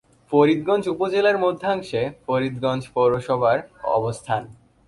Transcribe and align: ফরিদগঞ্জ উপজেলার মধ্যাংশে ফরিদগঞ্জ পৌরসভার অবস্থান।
ফরিদগঞ্জ 0.31 0.83
উপজেলার 0.87 1.37
মধ্যাংশে 1.37 2.01
ফরিদগঞ্জ 2.25 2.83
পৌরসভার 2.95 3.57
অবস্থান। 3.97 4.41